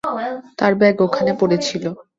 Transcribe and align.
তার 0.59 0.73
ব্যাগ 0.75 0.97
ওখানে 1.01 1.31
পড়ে 1.39 1.57
ছিল। 1.67 1.83